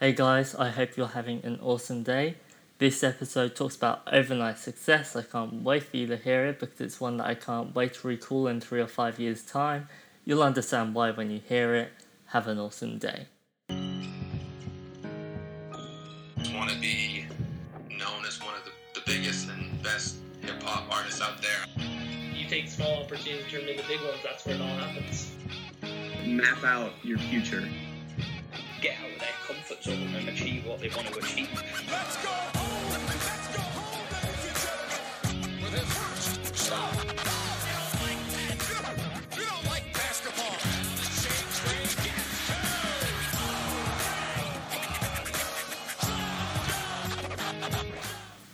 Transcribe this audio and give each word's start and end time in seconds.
Hey 0.00 0.12
guys, 0.12 0.54
I 0.54 0.68
hope 0.68 0.96
you're 0.96 1.08
having 1.08 1.44
an 1.44 1.58
awesome 1.60 2.04
day. 2.04 2.36
This 2.78 3.02
episode 3.02 3.56
talks 3.56 3.74
about 3.74 4.02
overnight 4.06 4.58
success. 4.58 5.16
I 5.16 5.22
can't 5.22 5.64
wait 5.64 5.82
for 5.82 5.96
you 5.96 6.06
to 6.06 6.16
hear 6.16 6.46
it 6.46 6.60
because 6.60 6.80
it's 6.80 7.00
one 7.00 7.16
that 7.16 7.26
I 7.26 7.34
can't 7.34 7.74
wait 7.74 7.94
to 7.94 8.06
recall 8.06 8.46
in 8.46 8.60
three 8.60 8.80
or 8.80 8.86
five 8.86 9.18
years' 9.18 9.42
time. 9.42 9.88
You'll 10.24 10.44
understand 10.44 10.94
why 10.94 11.10
when 11.10 11.32
you 11.32 11.40
hear 11.40 11.74
it. 11.74 11.90
Have 12.26 12.46
an 12.46 12.60
awesome 12.60 12.98
day. 12.98 13.26
want 16.54 16.70
to 16.70 16.78
be 16.78 17.24
known 17.90 18.24
as 18.24 18.40
one 18.40 18.54
of 18.54 18.64
the, 18.64 19.00
the 19.00 19.02
biggest 19.04 19.48
and 19.48 19.82
best 19.82 20.18
hip 20.42 20.62
hop 20.62 20.84
artists 20.96 21.20
out 21.20 21.42
there. 21.42 21.84
You 22.32 22.48
take 22.48 22.68
small 22.68 23.02
opportunities, 23.02 23.50
turn 23.50 23.62
them 23.62 23.70
into 23.70 23.88
big 23.88 24.00
ones. 24.02 24.18
That's 24.22 24.46
where 24.46 24.54
it 24.54 24.60
all 24.60 24.68
happens. 24.68 25.32
Map 26.24 26.62
out 26.62 26.92
your 27.02 27.18
future. 27.18 27.68
Get 28.80 28.94
out 29.00 29.10
of 29.10 29.18
their 29.18 29.28
comfort 29.44 29.82
zone 29.82 30.14
and 30.14 30.28
achieve 30.28 30.64
what 30.64 30.78
they 30.80 30.88
want 30.88 31.08
to 31.08 31.18
achieve. 31.18 31.48
Let's 31.90 32.16
go 32.22 32.28
home. 32.28 33.06
Let's 33.08 33.56
go 33.56 33.62
home, 33.62 34.06
ladies 34.12 34.44
and 34.46 34.56
gentlemen. 35.42 35.62
With 35.62 35.72
his 35.72 35.92
first 35.94 36.56
stop. 36.56 37.28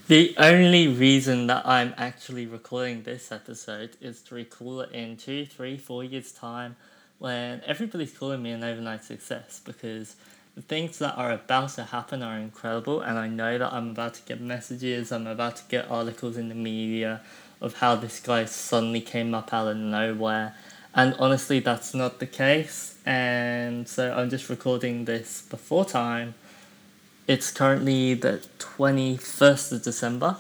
The 0.07 0.35
only 0.37 0.87
reason 0.87 1.47
that 1.47 1.67
I'm 1.67 1.95
actually 1.97 2.47
recording 2.47 3.05
this 3.05 3.33
episode 3.33 3.97
is 4.03 4.21
to 4.25 4.35
recall 4.35 4.83
it 4.83 4.93
in 4.93 5.17
two, 5.17 5.47
three, 5.47 5.79
four 5.79 6.05
years' 6.05 6.31
time 6.31 6.77
when 7.19 7.63
everybody's 7.67 8.17
calling 8.17 8.43
me 8.43 8.51
an 8.51 8.63
overnight 8.63 9.05
success 9.05 9.61
because 9.65 10.17
the 10.55 10.63
things 10.63 10.99
that 10.99 11.17
are 11.17 11.33
about 11.33 11.71
to 11.71 11.85
happen 11.85 12.23
are 12.23 12.37
incredible 12.37 13.01
and 13.01 13.19
I 13.19 13.29
know 13.29 13.59
that 13.59 13.73
I'm 13.73 13.91
about 13.91 14.15
to 14.15 14.23
get 14.23 14.41
messages, 14.41 15.11
I'm 15.11 15.27
about 15.27 15.57
to 15.57 15.63
get 15.69 15.91
articles 15.91 16.37
in 16.37 16.49
the 16.49 16.55
media 16.55 17.23
of 17.61 17.79
how 17.79 17.97
this 17.97 18.21
guy 18.21 18.45
suddenly 18.45 19.01
came 19.01 19.35
up 19.35 19.53
out 19.53 19.69
of 19.69 19.77
nowhere. 19.77 20.55
And 20.95 21.15
honestly, 21.19 21.59
that's 21.61 21.95
not 21.95 22.21
the 22.21 22.27
case. 22.27 22.99
And 23.05 23.89
so 23.89 24.13
I'm 24.13 24.31
just 24.31 24.49
recording 24.49 25.07
this 25.07 25.43
before 25.43 25.85
time 25.85 26.35
it's 27.27 27.51
currently 27.51 28.13
the 28.13 28.47
21st 28.59 29.73
of 29.73 29.83
December 29.83 30.37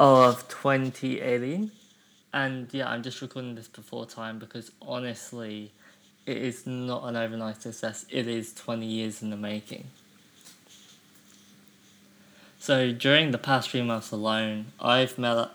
of 0.00 0.48
2018. 0.48 1.70
And 2.32 2.72
yeah, 2.72 2.88
I'm 2.88 3.02
just 3.02 3.20
recording 3.20 3.54
this 3.54 3.68
before 3.68 4.06
time 4.06 4.38
because 4.38 4.72
honestly, 4.80 5.72
it 6.26 6.36
is 6.36 6.66
not 6.66 7.04
an 7.04 7.16
overnight 7.16 7.62
success. 7.62 8.04
It 8.10 8.26
is 8.26 8.52
20 8.52 8.84
years 8.84 9.22
in 9.22 9.30
the 9.30 9.36
making. 9.36 9.86
So 12.58 12.92
during 12.92 13.30
the 13.30 13.38
past 13.38 13.70
three 13.70 13.82
months 13.82 14.10
alone, 14.10 14.66
I've 14.80 15.18
met, 15.18 15.36
up, 15.36 15.54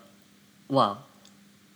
well, 0.68 1.04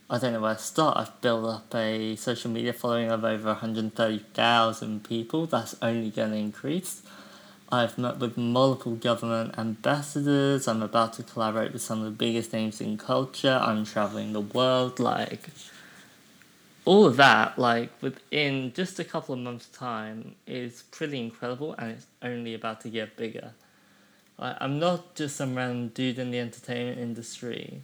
I 0.08 0.18
don't 0.18 0.32
know 0.32 0.40
where 0.40 0.54
to 0.54 0.60
start. 0.60 0.96
I've 0.96 1.20
built 1.20 1.44
up 1.44 1.74
a 1.74 2.16
social 2.16 2.50
media 2.50 2.72
following 2.72 3.10
of 3.10 3.22
over 3.22 3.48
130,000 3.48 5.04
people. 5.04 5.46
That's 5.46 5.76
only 5.82 6.08
going 6.08 6.30
to 6.30 6.36
increase. 6.38 7.02
I've 7.70 7.98
met 7.98 8.18
with 8.18 8.38
multiple 8.38 8.94
government 8.94 9.58
ambassadors. 9.58 10.68
I'm 10.68 10.82
about 10.82 11.14
to 11.14 11.22
collaborate 11.22 11.72
with 11.72 11.82
some 11.82 11.98
of 11.98 12.04
the 12.04 12.12
biggest 12.12 12.52
names 12.52 12.80
in 12.80 12.96
culture. 12.96 13.60
I'm 13.60 13.84
traveling 13.84 14.32
the 14.32 14.40
world. 14.40 15.00
Like, 15.00 15.50
all 16.86 17.04
of 17.04 17.16
that, 17.16 17.58
like, 17.58 17.90
within 18.00 18.72
just 18.72 18.98
a 19.00 19.04
couple 19.04 19.34
of 19.34 19.40
months' 19.40 19.66
time, 19.66 20.36
is 20.46 20.84
pretty 20.92 21.20
incredible 21.20 21.74
and 21.78 21.90
it's 21.90 22.06
only 22.22 22.54
about 22.54 22.80
to 22.82 22.88
get 22.88 23.16
bigger. 23.16 23.50
Like, 24.38 24.56
I'm 24.60 24.78
not 24.78 25.16
just 25.16 25.36
some 25.36 25.56
random 25.56 25.88
dude 25.88 26.18
in 26.18 26.30
the 26.30 26.38
entertainment 26.38 26.98
industry. 26.98 27.82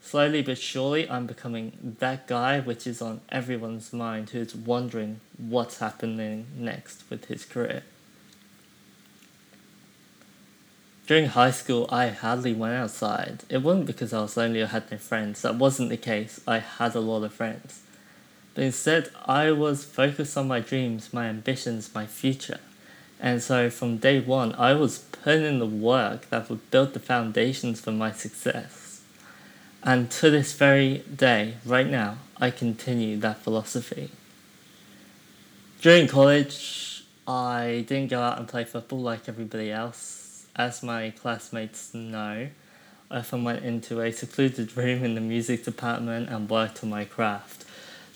Slowly 0.00 0.42
but 0.42 0.58
surely, 0.58 1.10
I'm 1.10 1.26
becoming 1.26 1.96
that 1.98 2.28
guy 2.28 2.60
which 2.60 2.86
is 2.86 3.02
on 3.02 3.20
everyone's 3.30 3.92
mind 3.92 4.30
who's 4.30 4.54
wondering 4.54 5.20
what's 5.36 5.78
happening 5.78 6.46
next 6.56 7.02
with 7.10 7.24
his 7.24 7.44
career. 7.44 7.82
During 11.08 11.26
high 11.26 11.50
school, 11.50 11.88
I 11.90 12.08
hardly 12.08 12.52
went 12.52 12.74
outside. 12.74 13.42
It 13.48 13.62
wasn't 13.62 13.86
because 13.86 14.12
I 14.12 14.22
was 14.22 14.36
lonely 14.36 14.60
or 14.60 14.66
had 14.66 14.90
no 14.92 14.98
friends. 14.98 15.42
That 15.42 15.56
wasn't 15.56 15.88
the 15.88 15.96
case. 15.96 16.40
I 16.46 16.58
had 16.58 16.94
a 16.94 17.00
lot 17.00 17.24
of 17.24 17.32
friends. 17.32 17.82
But 18.56 18.64
instead, 18.64 19.10
I 19.24 19.52
was 19.52 19.84
focused 19.84 20.36
on 20.36 20.48
my 20.48 20.58
dreams, 20.58 21.12
my 21.12 21.26
ambitions, 21.26 21.94
my 21.94 22.06
future. 22.06 22.58
And 23.20 23.40
so 23.40 23.70
from 23.70 23.98
day 23.98 24.18
one, 24.18 24.52
I 24.54 24.74
was 24.74 24.98
putting 24.98 25.44
in 25.44 25.58
the 25.60 25.66
work 25.66 26.30
that 26.30 26.50
would 26.50 26.68
build 26.72 26.94
the 26.94 26.98
foundations 26.98 27.80
for 27.80 27.92
my 27.92 28.10
success. 28.10 29.02
And 29.84 30.10
to 30.12 30.30
this 30.30 30.54
very 30.54 31.04
day, 31.14 31.54
right 31.64 31.86
now, 31.86 32.16
I 32.38 32.50
continue 32.50 33.16
that 33.18 33.42
philosophy. 33.42 34.10
During 35.80 36.08
college, 36.08 37.04
I 37.28 37.84
didn't 37.86 38.10
go 38.10 38.20
out 38.20 38.38
and 38.38 38.48
play 38.48 38.64
football 38.64 39.00
like 39.00 39.28
everybody 39.28 39.70
else 39.70 40.26
as 40.56 40.82
my 40.82 41.10
classmates 41.10 41.92
know, 41.92 42.48
I 43.10 43.18
often 43.18 43.44
went 43.44 43.64
into 43.64 44.00
a 44.00 44.10
secluded 44.10 44.76
room 44.76 45.04
in 45.04 45.14
the 45.14 45.20
music 45.20 45.64
department 45.64 46.28
and 46.30 46.48
worked 46.48 46.82
on 46.82 46.90
my 46.90 47.04
craft. 47.04 47.65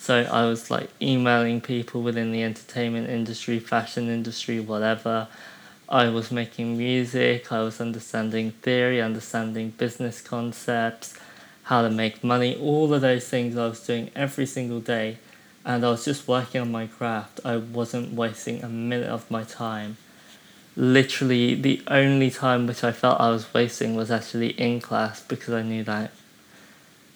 So 0.01 0.23
I 0.23 0.47
was 0.47 0.71
like 0.71 0.89
emailing 1.03 1.61
people 1.61 2.01
within 2.01 2.33
the 2.33 2.43
entertainment 2.43 3.11
industry, 3.11 3.59
fashion 3.59 4.09
industry, 4.09 4.59
whatever. 4.59 5.29
I 5.91 6.09
was 6.09 6.33
making 6.33 6.79
music, 6.79 7.53
I 7.53 7.61
was 7.61 7.83
understanding 7.83 8.53
theory, 8.63 9.03
understanding 9.03 9.75
business 9.77 10.23
concepts, 10.23 11.19
how 11.65 11.83
to 11.83 11.91
make 11.91 12.25
money, 12.25 12.57
all 12.57 12.95
of 12.95 13.03
those 13.03 13.29
things 13.29 13.59
I 13.59 13.69
was 13.69 13.87
doing 13.87 14.11
every 14.17 14.47
single 14.47 14.81
day. 14.81 15.19
And 15.67 15.85
I 15.85 15.91
was 15.91 16.07
just 16.07 16.27
working 16.27 16.63
on 16.63 16.73
my 16.73 16.87
craft. 16.87 17.41
I 17.45 17.59
wasn't 17.59 18.15
wasting 18.15 18.65
a 18.65 18.71
minute 18.71 19.11
of 19.11 19.31
my 19.31 19.45
time 19.45 19.99
literally 20.77 21.55
the 21.55 21.83
only 21.89 22.31
time 22.31 22.67
which 22.67 22.83
I 22.83 22.93
felt 22.93 23.21
I 23.21 23.31
was 23.31 23.53
wasting 23.53 23.97
was 23.97 24.11
actually 24.11 24.51
in 24.51 24.81
class 24.81 25.23
because 25.23 25.53
I 25.53 25.63
knew 25.63 25.85
that 25.85 26.11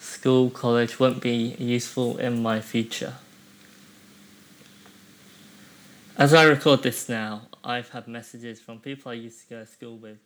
school, 0.04 0.50
college 0.50 1.00
won't 1.00 1.20
be 1.20 1.56
useful 1.58 2.18
in 2.18 2.42
my 2.42 2.60
future. 2.60 3.14
As 6.16 6.32
I 6.32 6.44
record 6.44 6.82
this 6.82 7.08
now, 7.08 7.42
I've 7.64 7.88
had 7.88 8.06
messages 8.06 8.60
from 8.60 8.78
people 8.78 9.10
I 9.10 9.14
used 9.14 9.40
to 9.42 9.54
go 9.54 9.60
to 9.60 9.66
school 9.66 9.96
with 9.96 10.18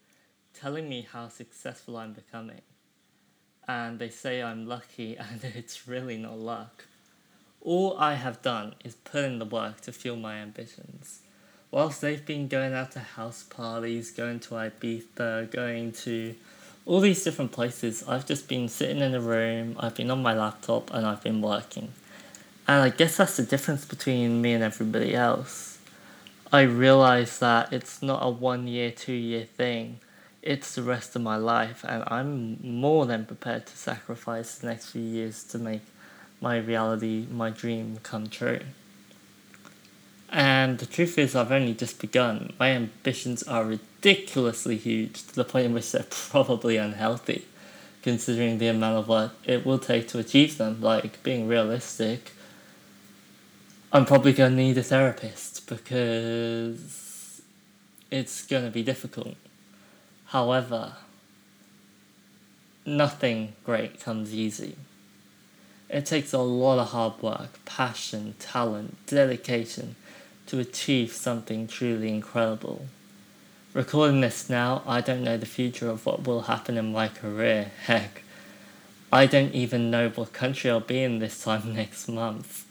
telling 0.53 0.89
me 0.89 1.07
how 1.11 1.29
successful 1.29 1.97
I'm 1.97 2.13
becoming. 2.13 2.61
And 3.67 3.99
they 3.99 4.11
say 4.11 4.43
I'm 4.43 4.67
lucky, 4.67 5.17
and 5.19 5.43
it's 5.45 5.87
really 5.89 6.19
not 6.19 6.39
luck. 6.39 6.87
All 7.61 7.97
I 7.99 8.15
have 8.15 8.43
done 8.43 8.75
is 8.85 8.95
put 8.95 9.25
in 9.25 9.39
the 9.39 9.45
work 9.45 9.81
to 9.83 9.93
fuel 9.93 10.17
my 10.17 10.37
ambitions 10.37 11.21
whilst 11.71 12.01
they've 12.01 12.25
been 12.25 12.49
going 12.49 12.73
out 12.73 12.93
to 12.93 13.01
house 13.01 13.43
parties, 13.43 14.11
going 14.11 14.41
to 14.41 14.55
Ibiza, 14.55 15.51
going 15.51 15.93
to 15.93 16.35
all 16.89 17.01
these 17.01 17.23
different 17.23 17.53
places, 17.53 18.03
I've 18.09 18.27
just 18.27 18.49
been 18.49 18.67
sitting 18.67 19.01
in 19.01 19.15
a 19.15 19.21
room, 19.21 19.77
I've 19.79 19.95
been 19.95 20.11
on 20.11 20.23
my 20.23 20.33
laptop, 20.33 20.93
and 20.93 21.07
I've 21.07 21.23
been 21.23 21.43
working. 21.43 21.93
And 22.67 22.83
I 22.83 22.89
guess 22.89 23.19
that's 23.19 23.37
the 23.37 23.43
difference 23.43 23.85
between 23.85 24.41
me 24.41 24.55
and 24.55 24.65
everybody 24.65 25.15
else. 25.15 25.79
I 26.51 26.63
realize 26.63 27.41
that 27.41 27.75
it's 27.75 28.01
not 28.01 28.21
a 28.23 28.31
one 28.31 28.67
year, 28.67 28.91
two 28.91 29.13
year 29.13 29.45
thing. 29.45 30.01
It's 30.41 30.77
the 30.77 30.83
rest 30.83 31.15
of 31.15 31.21
my 31.21 31.37
life, 31.37 31.85
and 31.87 32.05
I'm 32.07 32.59
more 32.63 33.05
than 33.05 33.27
prepared 33.27 33.67
to 33.67 33.77
sacrifice 33.77 34.57
the 34.57 34.69
next 34.69 34.93
few 34.93 35.03
years 35.03 35.45
to 35.45 35.59
make 35.59 35.83
my 36.41 36.57
reality, 36.57 37.27
my 37.31 37.51
dream 37.51 37.99
come 38.03 38.29
true. 38.29 38.61
And 40.31 40.79
the 40.79 40.87
truth 40.87 41.17
is, 41.19 41.35
I've 41.35 41.53
only 41.53 41.75
just 41.75 42.01
begun. 42.01 42.53
My 42.59 42.71
ambitions 42.71 43.43
are 43.45 43.65
ridiculously 43.65 44.77
huge 44.77 45.23
to 45.29 45.35
the 45.35 45.45
point 45.45 45.67
in 45.67 45.75
which 45.75 45.93
they're 45.93 46.07
probably 46.11 46.77
unhealthy, 46.77 47.47
considering 48.03 48.59
the 48.59 48.69
amount 48.69 48.99
of 48.99 49.09
work 49.09 49.33
it 49.45 49.65
will 49.65 49.79
take 49.79 50.09
to 50.09 50.19
achieve 50.19 50.59
them. 50.59 50.81
Like, 50.83 51.23
being 51.23 51.49
realistic, 51.49 52.33
I'm 53.91 54.05
probably 54.05 54.35
going 54.35 54.53
to 54.53 54.57
need 54.57 54.77
a 54.77 54.83
therapist 54.83 55.67
because 55.67 57.41
it's 58.11 58.45
going 58.47 58.65
to 58.65 58.71
be 58.71 58.83
difficult. 58.83 59.37
However, 60.27 60.93
nothing 62.85 63.55
great 63.65 63.99
comes 63.99 64.35
easy. 64.35 64.77
It 65.89 66.05
takes 66.05 66.35
a 66.35 66.39
lot 66.39 66.79
of 66.79 66.89
hard 66.89 67.23
work, 67.23 67.65
passion, 67.65 68.35
talent, 68.39 68.95
dedication 69.07 69.97
to 70.49 70.59
achieve 70.59 71.13
something 71.13 71.67
truly 71.67 72.09
incredible. 72.09 72.87
Recording 73.75 74.23
this 74.23 74.49
now, 74.49 74.83
I 74.87 75.03
don't 75.03 75.23
know 75.23 75.37
the 75.37 75.45
future 75.45 75.91
of 75.91 76.07
what 76.07 76.27
will 76.27 76.43
happen 76.43 76.79
in 76.79 76.91
my 76.91 77.09
career. 77.09 77.71
Heck, 77.85 78.23
I 79.13 79.27
don't 79.27 79.55
even 79.55 79.91
know 79.91 80.09
what 80.09 80.33
country 80.33 80.71
I'll 80.71 80.81
be 80.81 81.03
in 81.03 81.19
this 81.19 81.45
time 81.45 81.75
next 81.75 82.09
month. 82.09 82.65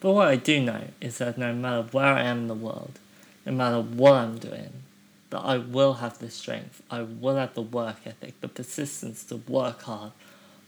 But 0.00 0.12
what 0.12 0.28
I 0.28 0.36
do 0.36 0.60
know 0.60 0.82
is 1.00 1.18
that 1.18 1.38
no 1.38 1.54
matter 1.54 1.88
where 1.90 2.04
I 2.04 2.24
am 2.24 2.40
in 2.40 2.48
the 2.48 2.54
world, 2.54 2.98
no 3.46 3.52
matter 3.52 3.80
what 3.80 4.12
I'm 4.12 4.36
doing, 4.36 4.82
that 5.30 5.40
I 5.40 5.56
will 5.56 5.94
have 5.94 6.18
the 6.18 6.30
strength, 6.30 6.82
I 6.90 7.00
will 7.00 7.36
have 7.36 7.54
the 7.54 7.62
work 7.62 7.96
ethic, 8.04 8.38
the 8.42 8.48
persistence 8.48 9.24
to 9.24 9.36
work 9.36 9.82
hard 9.82 10.12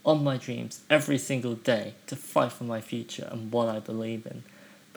on 0.03 0.23
my 0.23 0.37
dreams 0.37 0.81
every 0.89 1.19
single 1.19 1.53
day 1.53 1.93
to 2.07 2.15
fight 2.15 2.53
for 2.53 2.63
my 2.63 2.81
future 2.81 3.27
and 3.31 3.51
what 3.51 3.69
I 3.69 3.79
believe 3.79 4.25
in. 4.25 4.41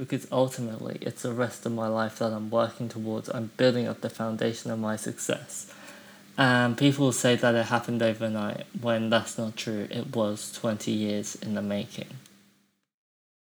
Because 0.01 0.27
ultimately, 0.33 0.97
it's 1.03 1.23
the 1.23 1.33
rest 1.33 1.67
of 1.67 1.73
my 1.73 1.87
life 1.87 2.21
that 2.21 2.33
I'm 2.33 2.49
working 2.49 2.89
towards. 2.89 3.29
I'm 3.29 3.51
building 3.59 3.87
up 3.87 4.01
the 4.01 4.09
foundation 4.09 4.71
of 4.71 4.79
my 4.79 4.97
success. 4.97 5.71
And 6.39 6.79
people 6.79 7.13
say 7.13 7.37
that 7.37 7.55
it 7.55 7.67
happened 7.67 8.03
overnight 8.03 8.65
when 8.81 9.11
that's 9.11 9.37
not 9.37 9.57
true. 9.57 9.87
It 9.91 10.17
was 10.17 10.53
20 10.53 10.91
years 10.91 11.35
in 11.35 11.55
the 11.55 11.61
making. 11.61 12.07